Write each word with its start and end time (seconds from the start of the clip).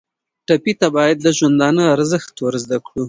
ټپي 0.47 0.73
ته 0.79 0.87
باید 0.95 1.17
د 1.21 1.27
ژوندانه 1.37 1.83
ارزښت 1.95 2.35
ور 2.39 2.55
زده 2.63 2.77
کړو. 2.85 2.99